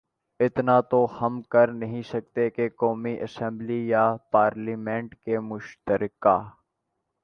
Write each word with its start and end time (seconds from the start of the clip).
اتنا 0.39 0.79
تو 0.91 1.05
ہم 1.21 1.41
کرنہیں 1.51 2.01
سکتے 2.03 2.49
کہ 2.49 2.67
قومی 2.77 3.15
اسمبلی 3.21 3.79
یا 3.87 4.05
پارلیمان 4.31 5.07
کے 5.07 5.39
مشترکہ 5.39 6.37